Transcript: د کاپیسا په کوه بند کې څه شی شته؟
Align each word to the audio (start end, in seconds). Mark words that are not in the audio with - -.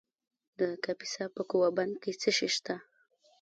د 0.59 0.61
کاپیسا 0.83 1.25
په 1.35 1.41
کوه 1.49 1.69
بند 1.77 1.93
کې 2.01 2.11
څه 2.21 2.29
شی 2.37 2.49
شته؟ 2.55 2.75